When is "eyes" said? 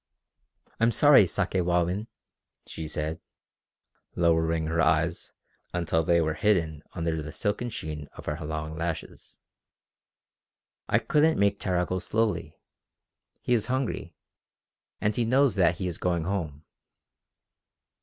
4.81-5.31